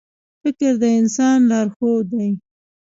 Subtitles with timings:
[0.41, 2.29] •فکر د انسان لارښود دی.